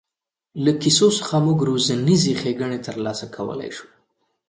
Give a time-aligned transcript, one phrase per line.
[0.63, 3.87] له کیسو څخه موږ روزنیزې ښېګڼې تر لاسه کولای شو.